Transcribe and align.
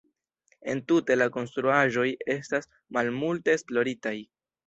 Entute 0.71 1.17
la 1.17 1.25
konstruaĵoj 1.35 2.07
estas 2.35 2.67
malmulte 2.97 3.55
esploritaj. 3.59 4.17